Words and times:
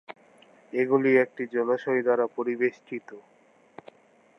এগুলি 0.73 1.11
একটি 1.17 1.43
জলাশয় 1.53 2.01
দ্বারা 2.05 2.25
পরিবেষ্টিত। 2.35 3.09